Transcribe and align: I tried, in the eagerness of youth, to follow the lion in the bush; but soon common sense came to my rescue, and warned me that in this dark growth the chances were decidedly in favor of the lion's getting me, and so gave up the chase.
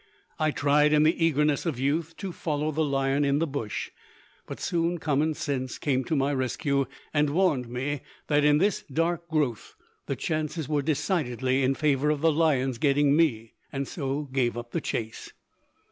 I 0.39 0.49
tried, 0.49 0.93
in 0.93 1.03
the 1.03 1.23
eagerness 1.23 1.67
of 1.67 1.79
youth, 1.79 2.17
to 2.17 2.31
follow 2.31 2.71
the 2.71 2.83
lion 2.83 3.23
in 3.23 3.37
the 3.37 3.45
bush; 3.45 3.91
but 4.47 4.59
soon 4.59 4.97
common 4.97 5.35
sense 5.35 5.77
came 5.77 6.03
to 6.05 6.15
my 6.15 6.33
rescue, 6.33 6.85
and 7.13 7.29
warned 7.29 7.69
me 7.69 8.01
that 8.25 8.43
in 8.43 8.57
this 8.57 8.83
dark 8.91 9.29
growth 9.29 9.75
the 10.07 10.15
chances 10.15 10.67
were 10.67 10.81
decidedly 10.81 11.61
in 11.61 11.75
favor 11.75 12.09
of 12.09 12.21
the 12.21 12.31
lion's 12.31 12.79
getting 12.79 13.15
me, 13.15 13.53
and 13.71 13.87
so 13.87 14.23
gave 14.33 14.57
up 14.57 14.71
the 14.71 14.81
chase. 14.81 15.33